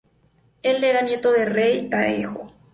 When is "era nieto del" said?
0.83-1.45